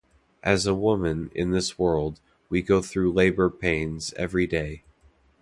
As 0.41 0.65
a 0.65 0.73
woman, 0.73 1.29
in 1.35 1.51
this 1.51 1.77
world, 1.77 2.19
we 2.49 2.63
go 2.63 2.81
through 2.81 3.13
labor 3.13 3.51
pains 3.51 4.15
everyday. 4.17 4.81